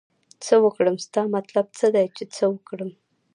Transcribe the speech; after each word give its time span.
څه 0.43 0.55
وکړم 0.63 0.95
ستا 1.05 1.21
مطلب 1.35 1.65
څه 1.77 1.87
دی 1.95 2.05
چې 2.15 2.23
څه 2.35 2.43
وکړم 2.53 2.91